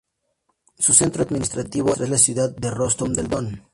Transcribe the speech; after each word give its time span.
Su 0.79 0.93
centro 0.95 1.21
administrativo 1.21 1.93
es 1.93 2.09
la 2.09 2.17
ciudad 2.17 2.49
de 2.55 2.71
Rostov 2.71 3.09
del 3.09 3.27
Don. 3.27 3.63